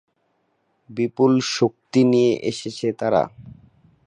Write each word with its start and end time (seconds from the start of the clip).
বিপুল 0.89 1.31
শক্তি 1.51 2.01
নিয়ে 2.11 2.33
এসেছে 2.43 2.87
তারা। 2.99 3.23